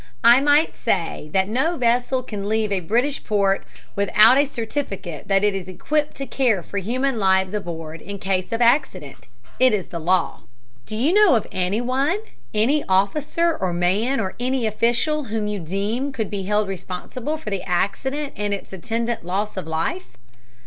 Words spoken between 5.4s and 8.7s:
it is equipped to care for human lives aboard in case of